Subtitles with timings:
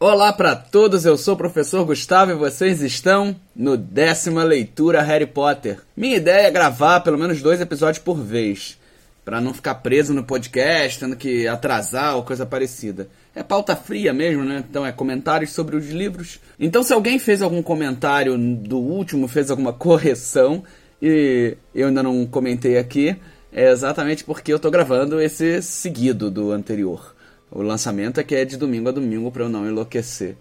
[0.00, 5.26] Olá para todos, eu sou o professor Gustavo e vocês estão no décima leitura Harry
[5.26, 5.80] Potter.
[5.96, 8.78] Minha ideia é gravar pelo menos dois episódios por vez,
[9.24, 13.08] para não ficar preso no podcast, tendo que atrasar ou coisa parecida.
[13.34, 14.64] É pauta fria mesmo, né?
[14.70, 16.38] Então é comentários sobre os livros.
[16.60, 20.62] Então se alguém fez algum comentário do último, fez alguma correção
[21.02, 23.16] e eu ainda não comentei aqui,
[23.52, 27.17] é exatamente porque eu tô gravando esse seguido do anterior.
[27.50, 30.36] O lançamento é que é de domingo a domingo para eu não enlouquecer.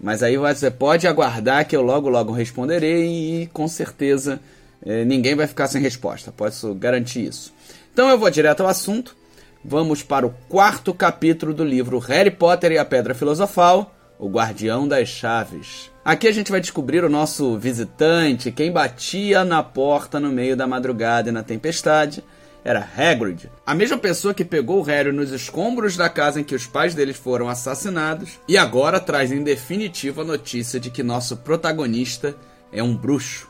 [0.00, 4.40] Mas aí você pode aguardar que eu logo logo responderei e com certeza
[4.84, 6.32] eh, ninguém vai ficar sem resposta.
[6.32, 7.52] Posso garantir isso.
[7.92, 9.16] Então eu vou direto ao assunto.
[9.64, 14.86] Vamos para o quarto capítulo do livro Harry Potter e a Pedra Filosofal, O Guardião
[14.86, 15.90] das Chaves.
[16.04, 20.66] Aqui a gente vai descobrir o nosso visitante, quem batia na porta no meio da
[20.66, 22.22] madrugada e na tempestade
[22.66, 26.54] era Hagrid, a mesma pessoa que pegou o Harry nos escombros da casa em que
[26.54, 31.36] os pais deles foram assassinados e agora traz em definitivo a notícia de que nosso
[31.36, 32.34] protagonista
[32.72, 33.48] é um bruxo,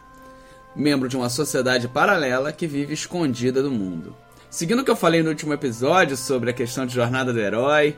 [0.77, 4.15] membro de uma sociedade paralela que vive escondida do mundo.
[4.51, 7.97] Seguindo o que eu falei no último episódio sobre a questão de jornada do herói,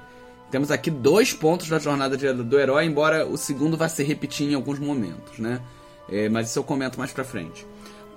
[0.52, 4.54] temos aqui dois pontos da jornada do herói, embora o segundo vá se repetir em
[4.54, 5.60] alguns momentos, né?
[6.08, 7.66] É, mas isso eu comento mais pra frente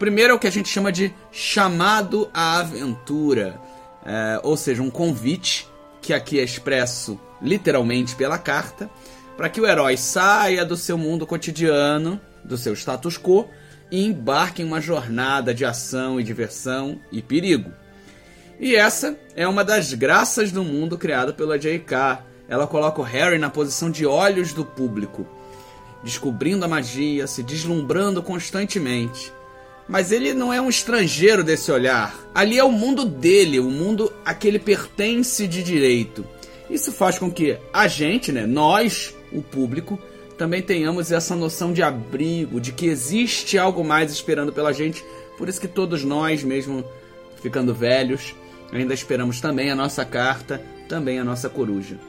[0.02, 3.62] primeiro é o que a gente chama de chamado à aventura,
[4.04, 5.70] é, ou seja, um convite
[6.02, 8.90] que aqui é expresso literalmente pela carta,
[9.38, 13.48] para que o herói saia do seu mundo cotidiano, do seu status quo,
[13.92, 17.72] e embarque em uma jornada de ação e diversão e perigo.
[18.60, 22.26] E essa é uma das graças do mundo criado pela J.K.
[22.50, 25.28] Ela coloca o Harry na posição de olhos do público,
[26.04, 29.32] descobrindo a magia, se deslumbrando constantemente
[29.92, 32.18] mas ele não é um estrangeiro desse olhar.
[32.34, 36.26] Ali é o mundo dele, o mundo a que ele pertence de direito.
[36.70, 40.00] Isso faz com que a gente, né, nós, o público,
[40.38, 45.04] também tenhamos essa noção de abrigo, de que existe algo mais esperando pela gente.
[45.38, 46.86] Por isso que todos nós, mesmo
[47.42, 48.34] ficando velhos,
[48.72, 52.00] ainda esperamos também a nossa carta, também a nossa coruja.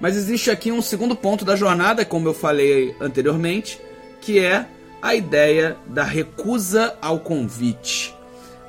[0.00, 3.80] Mas existe aqui um segundo ponto da jornada, como eu falei anteriormente,
[4.20, 4.68] que é
[5.00, 8.14] a ideia da recusa ao convite.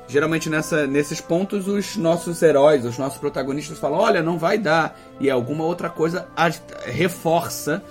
[0.08, 4.98] Geralmente nessa, nesses pontos os nossos heróis, os nossos protagonistas falam: olha, não vai dar,
[5.20, 6.26] e alguma outra coisa
[6.84, 7.82] reforça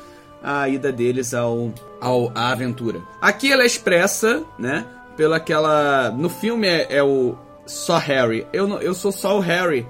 [0.43, 3.01] a ida deles ao, ao à aventura.
[3.21, 4.85] Aqui ela é expressa, né?
[5.15, 6.11] Pela aquela.
[6.11, 8.45] No filme é, é o só Harry.
[8.51, 9.87] Eu, eu sou só o Harry.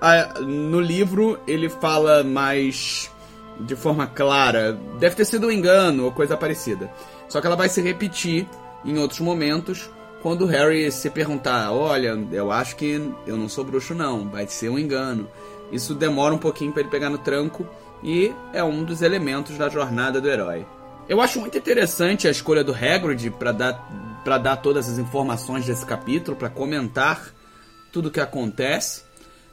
[0.00, 3.10] Ah, no livro ele fala mais
[3.60, 4.78] de forma clara.
[4.98, 6.90] Deve ter sido um engano ou coisa parecida.
[7.32, 8.46] Só que ela vai se repetir
[8.84, 9.88] em outros momentos
[10.20, 14.46] quando o Harry se perguntar: Olha, eu acho que eu não sou bruxo, não, vai
[14.46, 15.26] ser um engano.
[15.72, 17.66] Isso demora um pouquinho para ele pegar no tranco
[18.04, 20.66] e é um dos elementos da jornada do herói.
[21.08, 25.64] Eu acho muito interessante a escolha do Hagrid para dar, para dar todas as informações
[25.64, 27.32] desse capítulo, para comentar
[27.90, 29.04] tudo o que acontece.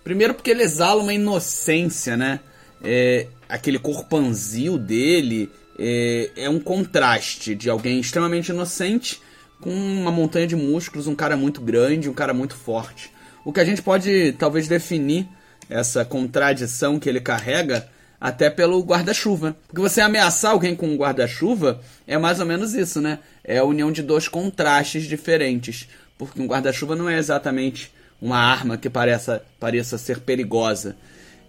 [0.04, 2.42] Primeiro porque ele exala uma inocência, né?
[2.84, 9.22] É, aquele corpanzil dele, é, é um contraste de alguém extremamente inocente
[9.62, 13.12] com uma montanha de músculos, um cara muito grande, um cara muito forte.
[13.46, 15.28] O que a gente pode talvez definir
[15.70, 17.88] essa contradição que ele carrega
[18.20, 19.56] até pelo guarda-chuva.
[19.68, 23.20] Porque você ameaçar alguém com um guarda-chuva é mais ou menos isso, né?
[23.44, 25.88] É a união de dois contrastes diferentes.
[26.18, 30.98] Porque um guarda-chuva não é exatamente uma arma que pareça, pareça ser perigosa.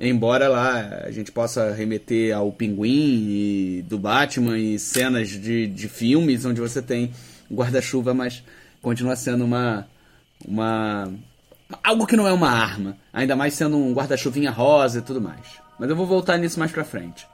[0.03, 5.89] Embora lá a gente possa remeter ao Pinguim e do Batman e cenas de, de
[5.91, 7.13] filmes onde você tem
[7.53, 8.43] guarda-chuva, mas
[8.81, 9.87] continua sendo uma,
[10.49, 11.13] uma.
[11.85, 12.97] algo que não é uma arma.
[13.13, 15.61] Ainda mais sendo um guarda-chuvinha rosa e tudo mais.
[15.79, 17.29] Mas eu vou voltar nisso mais pra frente.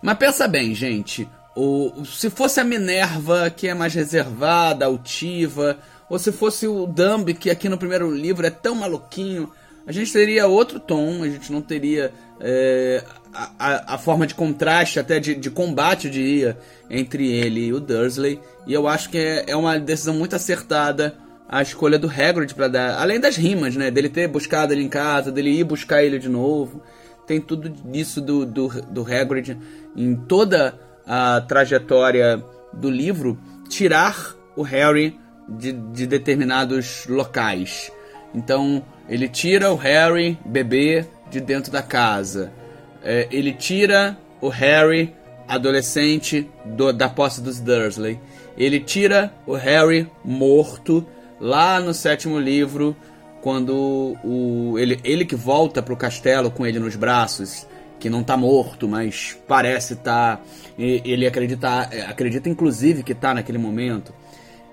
[0.00, 1.28] Mas pensa bem, gente.
[1.56, 5.76] O, se fosse a Minerva, que é mais reservada, altiva,
[6.10, 9.48] ou se fosse o Dumb, que aqui no primeiro livro é tão maluquinho,
[9.86, 13.02] a gente teria outro tom, a gente não teria é,
[13.32, 16.58] a, a, a, forma de contraste, até de, de, combate, eu diria,
[16.90, 18.40] entre ele e o Dursley.
[18.66, 21.16] E eu acho que é, é uma decisão muito acertada
[21.48, 24.88] a escolha do Hagrid para dar, além das rimas, né, dele ter buscado ele em
[24.88, 26.82] casa, dele ir buscar ele de novo.
[27.26, 29.56] Tem tudo isso do, do, do Hagrid
[29.96, 35.18] em toda a trajetória do livro, tirar o Harry
[35.50, 37.90] de, de determinados locais.
[38.34, 42.52] Então ele tira o Harry bebê de dentro da casa.
[43.02, 45.14] É, ele tira o Harry
[45.48, 48.20] adolescente do, da posse dos Dursley.
[48.56, 51.04] Ele tira o Harry morto
[51.40, 52.96] lá no sétimo livro
[53.40, 57.66] quando o, ele, ele que volta pro castelo com ele nos braços,
[57.98, 60.40] que não tá morto, mas parece tá.
[60.78, 64.14] Ele acredita, acredita inclusive que tá naquele momento.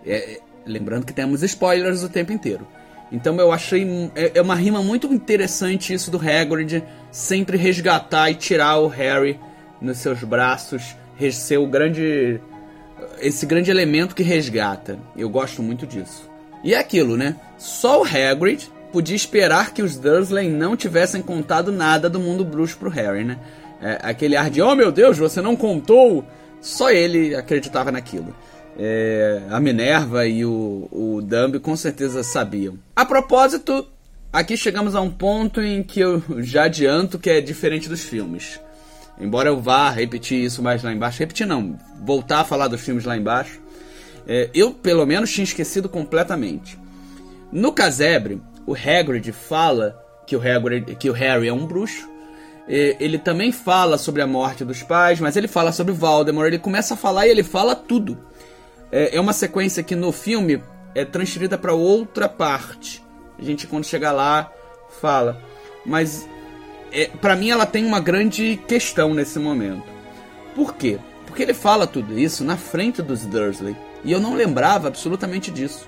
[0.06, 2.68] É, lembrando que temos spoilers o tempo inteiro.
[3.12, 8.36] Então eu achei é, é uma rima muito interessante isso do Hagrid sempre resgatar e
[8.36, 9.40] tirar o Harry
[9.82, 10.96] nos seus braços,
[11.32, 12.40] ser o grande
[13.20, 15.00] esse grande elemento que resgata.
[15.16, 16.30] Eu gosto muito disso.
[16.64, 17.36] E é aquilo, né?
[17.58, 22.78] Só o Hagrid podia esperar que os Dursley não tivessem contado nada do mundo bruxo
[22.78, 23.38] pro Harry, né?
[23.82, 26.26] É, aquele ar de, oh meu Deus, você não contou!
[26.60, 28.36] Só ele acreditava naquilo.
[28.80, 32.78] É, a Minerva e o, o Dumb com certeza sabiam.
[32.96, 33.88] A propósito,
[34.32, 38.60] aqui chegamos a um ponto em que eu já adianto que é diferente dos filmes.
[39.20, 43.04] Embora eu vá repetir isso mais lá embaixo, repetir não, voltar a falar dos filmes
[43.04, 43.60] lá embaixo,
[44.28, 46.78] é, eu pelo menos tinha esquecido completamente.
[47.52, 49.98] No Casebre, o Hagrid fala
[50.28, 52.08] que o, Hagrid, que o Harry é um bruxo.
[52.68, 56.48] Ele também fala sobre a morte dos pais, mas ele fala sobre Voldemort.
[56.48, 58.18] Ele começa a falar e ele fala tudo.
[58.92, 60.62] É, é uma sequência que no filme
[60.96, 63.04] é transferida para outra parte.
[63.38, 64.52] A gente quando chegar lá
[65.02, 65.42] fala.
[65.86, 66.28] Mas
[66.92, 69.84] é, para mim ela tem uma grande questão nesse momento.
[70.56, 71.00] Por quê?
[71.26, 73.76] Porque ele fala tudo isso na frente dos Dursley.
[74.04, 75.88] E eu não lembrava absolutamente disso.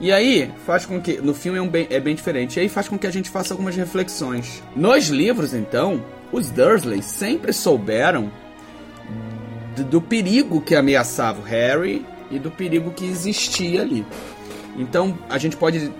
[0.00, 1.20] E aí faz com que.
[1.20, 2.56] No filme é, um bem, é bem diferente.
[2.56, 4.62] E aí faz com que a gente faça algumas reflexões.
[4.74, 8.30] Nos livros, então, os Dursley sempre souberam
[9.76, 14.04] do, do perigo que ameaçava o Harry e do perigo que existia ali.
[14.76, 15.92] Então a gente pode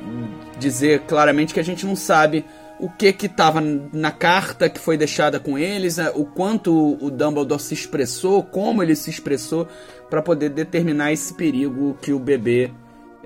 [0.58, 2.44] dizer claramente que a gente não sabe
[2.78, 6.10] o que que estava na carta que foi deixada com eles, né?
[6.14, 9.66] o quanto o Dumbledore se expressou, como ele se expressou
[10.10, 12.70] para poder determinar esse perigo que o bebê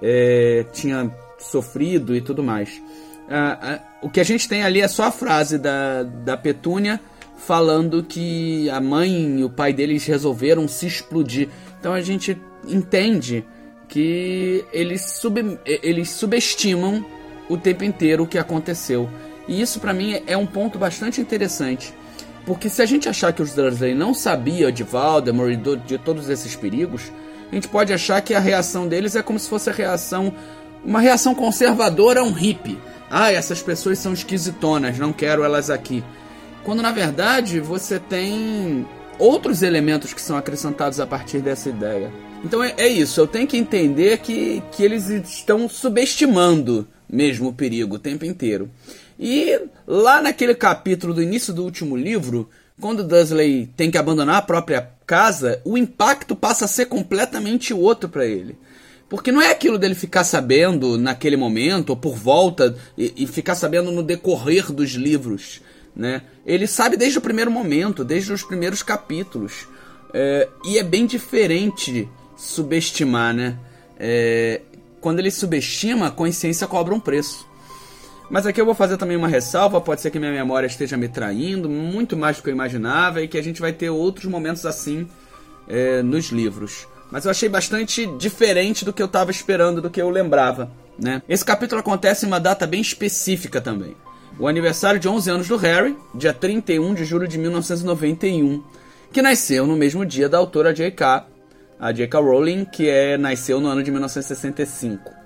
[0.00, 2.80] é, tinha sofrido e tudo mais.
[3.28, 7.00] Ah, ah, o que a gente tem ali é só a frase da, da Petúnia
[7.46, 11.48] falando que a mãe e o pai deles resolveram se explodir.
[11.78, 13.44] Então a gente entende
[13.88, 17.04] que eles, sub, eles subestimam
[17.48, 19.08] o tempo inteiro o que aconteceu.
[19.48, 21.92] E isso para mim é um ponto bastante interessante.
[22.46, 26.28] Porque se a gente achar que os Dursley não sabiam de Voldemort e de todos
[26.28, 27.10] esses perigos,
[27.50, 30.32] a gente pode achar que a reação deles é como se fosse a reação.
[30.84, 32.78] Uma reação conservadora a um hippie.
[33.10, 36.04] Ah, essas pessoas são esquisitonas, não quero elas aqui.
[36.64, 38.86] Quando na verdade você tem
[39.18, 42.12] outros elementos que são acrescentados a partir dessa ideia.
[42.44, 47.52] Então é, é isso, eu tenho que entender que, que eles estão subestimando mesmo o
[47.52, 48.70] perigo o tempo inteiro.
[49.18, 52.48] E lá naquele capítulo do início do último livro,
[52.80, 58.08] quando Dursley tem que abandonar a própria casa, o impacto passa a ser completamente outro
[58.08, 58.56] para ele.
[59.08, 63.56] Porque não é aquilo dele ficar sabendo naquele momento, ou por volta, e, e, ficar
[63.56, 65.60] sabendo no decorrer dos livros.
[65.94, 66.22] Né?
[66.46, 69.66] Ele sabe desde o primeiro momento, desde os primeiros capítulos.
[70.12, 73.58] É, e é bem diferente subestimar, né?
[73.98, 74.62] É,
[75.00, 77.46] quando ele subestima, a consciência cobra um preço.
[78.30, 81.08] Mas aqui eu vou fazer também uma ressalva, pode ser que minha memória esteja me
[81.08, 84.64] traindo, muito mais do que eu imaginava, e que a gente vai ter outros momentos
[84.64, 85.08] assim
[85.68, 86.86] é, nos livros.
[87.10, 90.70] Mas eu achei bastante diferente do que eu estava esperando, do que eu lembrava.
[90.96, 91.22] Né?
[91.28, 93.96] Esse capítulo acontece em uma data bem específica também.
[94.40, 98.64] O aniversário de 11 anos do Harry, dia 31 de julho de 1991,
[99.12, 101.28] que nasceu no mesmo dia da autora J.K.,
[101.78, 102.20] a J.K.
[102.20, 105.20] Rowling, que é, nasceu no ano de 1965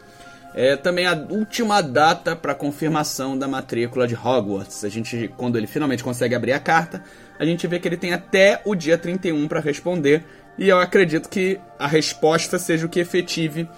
[0.54, 4.84] é também a última data para confirmação da matrícula de Hogwarts.
[4.84, 7.02] A gente, quando ele finalmente consegue abrir a carta,
[7.38, 10.24] a gente vê que ele tem até o dia 31 para responder,
[10.56, 13.68] e eu acredito que a resposta seja o que efetive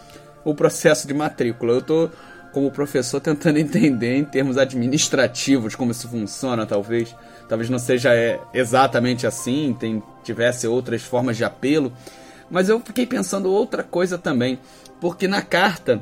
[0.44, 1.72] o processo de matrícula.
[1.72, 2.10] Eu tô
[2.56, 7.14] como professor tentando entender em termos administrativos como isso funciona, talvez.
[7.46, 11.92] Talvez não seja é, exatamente assim, tem tivesse outras formas de apelo,
[12.50, 14.58] mas eu fiquei pensando outra coisa também,
[14.98, 16.00] porque na carta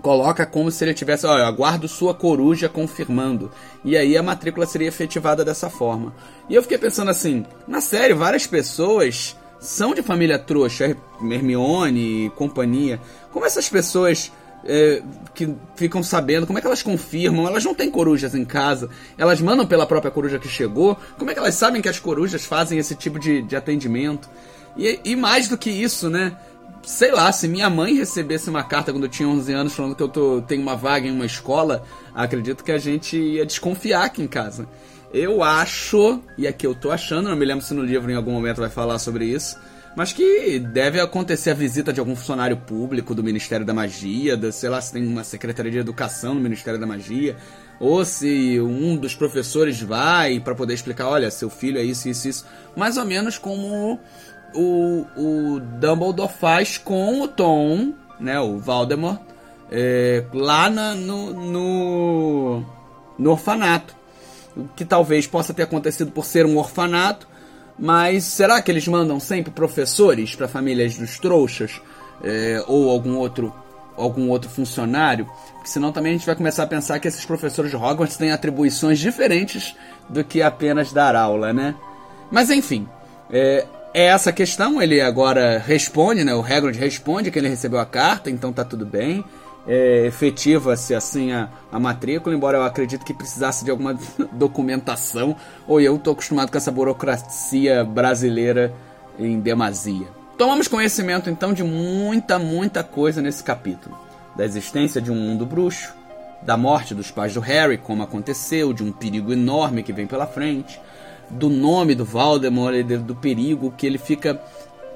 [0.00, 3.50] coloca como se ele tivesse, olha, aguardo sua coruja confirmando.
[3.84, 6.14] E aí a matrícula seria efetivada dessa forma.
[6.48, 12.30] E eu fiquei pensando assim, na série, várias pessoas são de família trouxa, Hermione e
[12.30, 13.00] companhia.
[13.32, 14.30] Como essas pessoas
[14.64, 15.02] é,
[15.34, 17.46] que ficam sabendo, como é que elas confirmam?
[17.46, 18.88] Elas não têm corujas em casa,
[19.18, 20.96] elas mandam pela própria coruja que chegou.
[21.18, 24.28] Como é que elas sabem que as corujas fazem esse tipo de, de atendimento?
[24.76, 26.36] E, e mais do que isso, né?
[26.84, 30.02] sei lá, se minha mãe recebesse uma carta quando eu tinha 11 anos falando que
[30.02, 34.22] eu tô, tenho uma vaga em uma escola, acredito que a gente ia desconfiar aqui
[34.22, 34.66] em casa.
[35.12, 38.32] Eu acho, e aqui eu tô achando, não me lembro se no livro em algum
[38.32, 39.56] momento vai falar sobre isso,
[39.96, 44.50] mas que deve acontecer a visita de algum funcionário público do Ministério da Magia, da,
[44.50, 47.36] sei lá se tem uma Secretaria de Educação no Ministério da Magia,
[47.78, 52.28] ou se um dos professores vai para poder explicar, olha, seu filho é isso, isso,
[52.28, 52.46] isso,
[52.76, 53.98] mais ou menos como
[54.54, 59.20] o, o Dumbledore faz com o Tom, né, o Voldemort,
[59.70, 62.64] é, lá na, no, no,
[63.18, 63.96] no orfanato.
[64.54, 67.26] O que talvez possa ter acontecido por ser um orfanato,
[67.78, 71.80] mas será que eles mandam sempre professores para famílias dos trouxas?
[72.22, 73.52] É, ou algum outro,
[73.96, 75.26] algum outro funcionário?
[75.54, 78.30] Porque senão também a gente vai começar a pensar que esses professores de Hogwarts têm
[78.30, 79.74] atribuições diferentes
[80.08, 81.74] do que apenas dar aula, né?
[82.30, 82.88] Mas enfim,
[83.30, 84.80] é, é essa questão.
[84.80, 86.34] Ele agora responde, né?
[86.34, 89.24] O Hagrid responde que ele recebeu a carta, então tá tudo bem
[89.66, 93.96] é, efetiva-se assim a, a matrícula, embora eu acredite que precisasse de alguma
[94.32, 98.74] documentação, ou eu estou acostumado com essa burocracia brasileira
[99.18, 100.06] em demasia.
[100.36, 103.96] Tomamos conhecimento então de muita, muita coisa nesse capítulo:
[104.36, 105.94] da existência de um mundo bruxo,
[106.42, 110.26] da morte dos pais do Harry, como aconteceu, de um perigo enorme que vem pela
[110.26, 110.80] frente,
[111.30, 114.40] do nome do Voldemort e do perigo que ele fica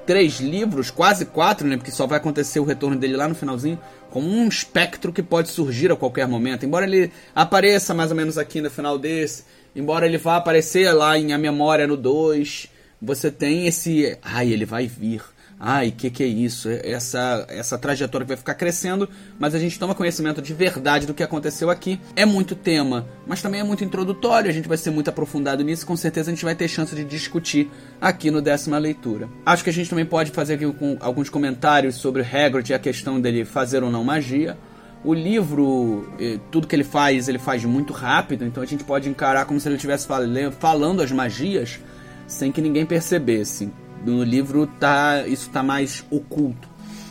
[0.07, 1.77] três livros, quase quatro, né?
[1.77, 3.79] Porque só vai acontecer o retorno dele lá no finalzinho,
[4.17, 6.65] como um espectro que pode surgir a qualquer momento.
[6.65, 9.45] Embora ele apareça mais ou menos aqui no final desse,
[9.75, 12.67] embora ele vá aparecer lá em A Memória no 2,
[13.03, 14.17] você tem esse.
[14.23, 15.21] Ai, ele vai vir
[15.59, 16.69] ai, que, que é isso?
[16.69, 19.09] Essa, essa trajetória vai ficar crescendo,
[19.39, 22.01] mas a gente toma conhecimento de verdade do que aconteceu aqui.
[22.15, 25.87] É muito tema, mas também é muito introdutório, a gente vai ser muito aprofundado nisso,
[25.87, 27.71] com certeza a gente vai ter chance de discutir
[28.01, 29.29] aqui no décima leitura.
[29.45, 32.79] Acho que a gente também pode fazer aqui com alguns comentários sobre Hagrid e a
[32.79, 34.57] questão dele fazer ou não magia.
[35.05, 39.09] O livro, eh, tudo que ele faz, ele faz muito rápido, então a gente pode
[39.09, 40.07] encarar como se ele estivesse
[40.59, 41.79] falando as magias
[42.27, 43.71] sem que ninguém percebesse.
[44.07, 46.69] No livro tá isso tá mais oculto.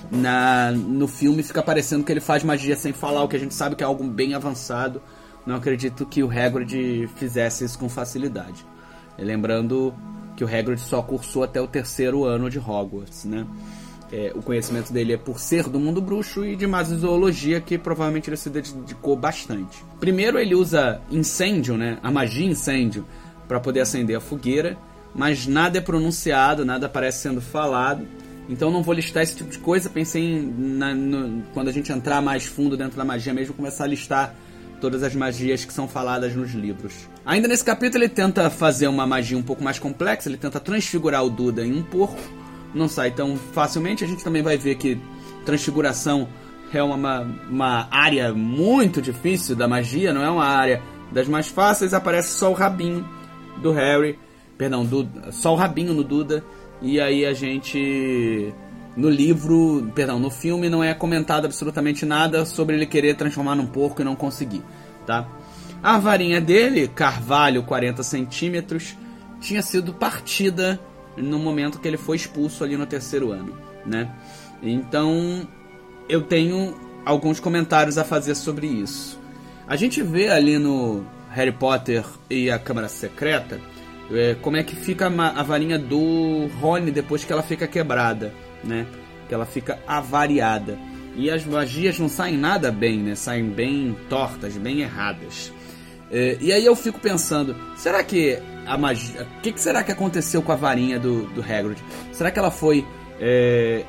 [0.10, 3.54] Na, no filme fica parecendo que ele faz magia sem falar, o que a gente
[3.54, 5.02] sabe que é algo bem avançado.
[5.46, 8.66] Não acredito que o Hagrid fizesse isso com facilidade.
[9.18, 9.94] lembrando
[10.38, 13.46] que o Hagrid só cursou até o terceiro ano de Hogwarts, né?
[14.12, 17.78] É, o conhecimento dele é por ser do mundo bruxo e de mais zoologia que
[17.78, 19.84] provavelmente ele se dedicou bastante.
[20.00, 21.98] Primeiro ele usa incêndio, né?
[22.02, 23.06] A magia incêndio
[23.48, 24.78] para poder acender a fogueira
[25.16, 28.06] mas nada é pronunciado, nada aparece sendo falado.
[28.50, 29.90] Então não vou listar esse tipo de coisa.
[29.90, 33.86] Pensei em, na, no, quando a gente entrar mais fundo dentro da magia mesmo, começar
[33.86, 34.36] a listar
[34.82, 37.10] todas as magias que são faladas nos livros.
[37.26, 41.24] Ainda nesse capítulo ele tenta fazer uma magia um pouco mais complexa, ele tenta transfigurar
[41.24, 42.20] o Duda em um porco.
[42.74, 44.04] Não sai tão facilmente.
[44.04, 45.00] A gente também vai ver que
[45.46, 46.28] transfiguração
[46.74, 51.94] é uma, uma área muito difícil da magia, não é uma área das mais fáceis.
[51.94, 53.08] Aparece só o rabinho
[53.62, 54.20] do Harry
[54.58, 56.44] Perdão, do, só o rabinho no Duda.
[56.82, 58.54] E aí a gente.
[58.96, 63.66] No livro, perdão, no filme não é comentado absolutamente nada sobre ele querer transformar num
[63.66, 64.64] porco e não conseguir,
[65.06, 65.28] tá?
[65.84, 68.96] A varinha dele, carvalho 40 centímetros,
[69.42, 70.80] tinha sido partida
[71.18, 73.54] no momento que ele foi expulso ali no terceiro ano,
[73.86, 74.10] né?
[74.64, 75.46] Então
[76.08, 76.74] eu tenho
[77.06, 79.20] alguns comentários a fazer sobre isso.
[79.68, 83.60] A gente vê ali no Harry Potter e a Câmara Secreta
[84.12, 88.34] é, como é que fica a, varinha do Rony depois que ela fica quebrada,
[88.64, 88.86] né?
[89.28, 90.78] Que ela fica avariada.
[91.16, 93.16] E as magias não saem nada bem, né?
[93.16, 95.52] Saem bem tortas, bem erradas.
[96.12, 99.24] É, e aí eu fico pensando, será que a magia...
[99.24, 101.82] O que, que, será que aconteceu com a varinha do, do Hagrid?
[102.12, 102.86] Será que ela foi
[103.20, 103.84] é,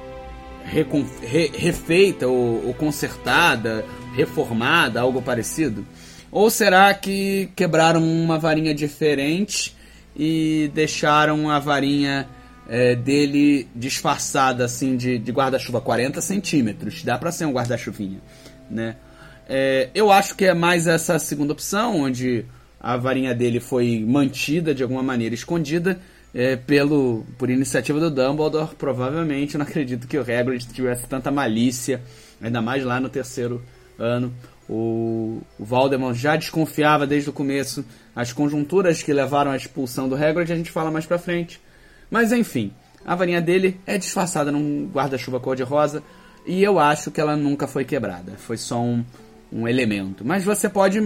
[0.64, 5.84] recon, re, refeita ou, ou consertada, reformada, algo parecido?
[6.32, 9.75] Ou será que quebraram uma varinha diferente
[10.16, 12.28] e deixaram a varinha
[12.68, 17.04] é, dele disfarçada assim de, de guarda-chuva 40 centímetros.
[17.04, 18.20] Dá para ser um guarda-chuvinha,
[18.70, 18.96] né?
[19.48, 22.44] É, eu acho que é mais essa segunda opção, onde
[22.80, 26.00] a varinha dele foi mantida de alguma maneira escondida
[26.34, 28.74] é, pelo por iniciativa do Dumbledore.
[28.74, 32.02] Provavelmente, não acredito que o Hagrid tivesse tanta malícia,
[32.40, 33.62] ainda mais lá no terceiro
[33.98, 34.34] ano.
[34.68, 37.84] O, o Voldemort já desconfiava desde o começo
[38.16, 41.60] as conjunturas que levaram à expulsão do Hagrid a gente fala mais pra frente.
[42.10, 42.72] Mas enfim,
[43.04, 46.02] a varinha dele é disfarçada num guarda-chuva cor-de-rosa
[46.46, 48.32] e eu acho que ela nunca foi quebrada.
[48.38, 49.04] Foi só um,
[49.52, 50.24] um elemento.
[50.24, 50.98] Mas você pode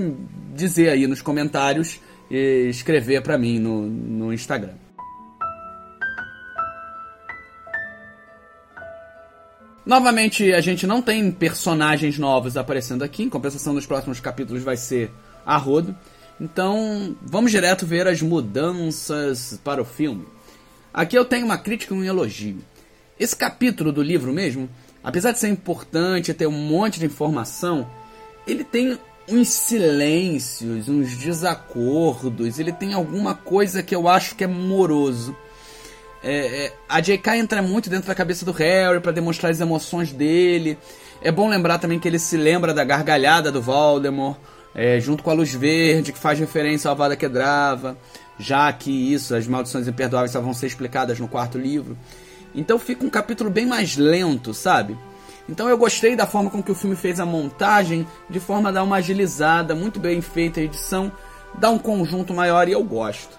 [0.54, 1.98] dizer aí nos comentários
[2.30, 4.74] e escrever para mim no, no Instagram.
[9.84, 13.24] Novamente, a gente não tem personagens novos aparecendo aqui.
[13.24, 15.10] Em compensação, nos próximos capítulos vai ser
[15.44, 15.96] a rodo.
[16.40, 20.26] Então, vamos direto ver as mudanças para o filme.
[20.92, 22.58] Aqui eu tenho uma crítica e um elogio.
[23.18, 24.68] Esse capítulo do livro mesmo,
[25.04, 27.86] apesar de ser importante, ter um monte de informação,
[28.46, 34.46] ele tem uns silêncios, uns desacordos, ele tem alguma coisa que eu acho que é
[34.46, 35.36] moroso.
[36.22, 37.36] É, é, a J.K.
[37.36, 40.78] entra muito dentro da cabeça do Harry para demonstrar as emoções dele.
[41.22, 44.38] É bom lembrar também que ele se lembra da gargalhada do Voldemort,
[44.74, 47.96] é, junto com a Luz Verde, que faz referência ao Avada Kedavra,
[48.38, 51.96] já que isso, as maldições imperdoáveis só vão ser explicadas no quarto livro.
[52.54, 54.96] Então fica um capítulo bem mais lento, sabe?
[55.48, 58.72] Então eu gostei da forma com que o filme fez a montagem, de forma a
[58.72, 61.10] dar uma agilizada, muito bem feita a edição,
[61.58, 63.38] dá um conjunto maior e eu gosto.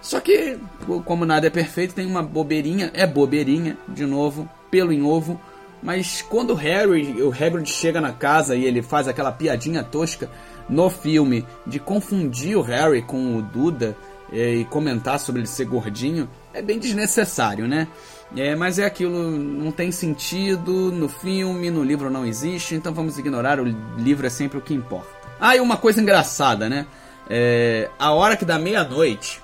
[0.00, 0.56] Só que,
[1.04, 5.40] como nada é perfeito, tem uma bobeirinha, é bobeirinha, de novo, pelo em ovo.
[5.82, 10.30] Mas quando o Harry, o Hagrid chega na casa e ele faz aquela piadinha tosca
[10.68, 13.96] no filme de confundir o Harry com o Duda
[14.32, 17.88] é, e comentar sobre ele ser gordinho, é bem desnecessário, né?
[18.36, 23.18] É, mas é aquilo, não tem sentido no filme, no livro não existe, então vamos
[23.18, 23.64] ignorar, o
[23.96, 25.08] livro é sempre o que importa.
[25.40, 26.86] Ah, e uma coisa engraçada, né?
[27.30, 29.42] É, a hora que dá meia-noite,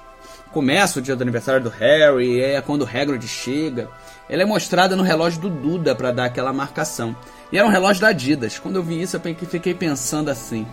[0.52, 3.88] começa o dia do aniversário do Harry, é quando o Hagrid chega,
[4.28, 7.16] ela é mostrada no relógio do Duda para dar aquela marcação.
[7.50, 8.58] E era um relógio da Adidas.
[8.58, 10.66] Quando eu vi isso, eu fiquei pensando assim: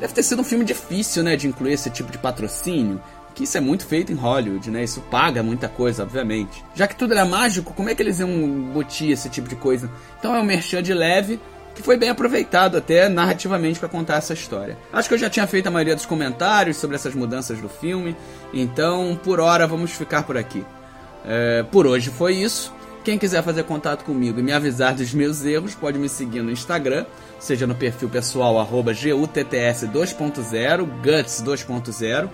[0.00, 3.00] deve ter sido um filme difícil, né, de incluir esse tipo de patrocínio
[3.34, 4.84] que isso é muito feito em Hollywood, né?
[4.84, 6.64] Isso paga muita coisa, obviamente.
[6.74, 8.28] Já que tudo era mágico, como é que eles iam
[8.72, 9.90] botir esse tipo de coisa?
[10.18, 11.40] Então é um merchan de leve
[11.74, 14.76] que foi bem aproveitado até narrativamente para contar essa história.
[14.92, 18.16] Acho que eu já tinha feito a maioria dos comentários sobre essas mudanças do filme,
[18.52, 20.64] então por hora vamos ficar por aqui.
[21.24, 22.74] É, por hoje foi isso.
[23.04, 26.50] Quem quiser fazer contato comigo e me avisar dos meus erros, pode me seguir no
[26.50, 27.04] Instagram,
[27.38, 32.30] seja no perfil pessoal GUTTS2.0, Guts 2.0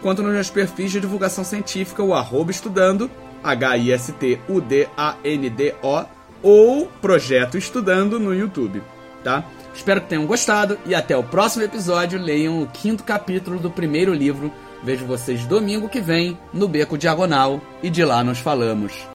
[0.00, 3.10] quanto nos meus perfis de divulgação científica, o arroba estudando,
[3.42, 6.04] H-I-S-T-U-D-A-N-D-O,
[6.40, 8.82] ou Projeto Estudando no YouTube,
[9.24, 9.44] tá?
[9.74, 12.20] Espero que tenham gostado e até o próximo episódio.
[12.20, 14.52] Leiam o quinto capítulo do primeiro livro.
[14.82, 19.17] Vejo vocês domingo que vem no Beco Diagonal e de lá nos falamos.